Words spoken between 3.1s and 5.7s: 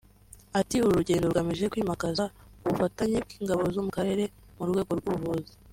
bw’Ingabo zo mu Karere mu rwego rw’ubuvuzi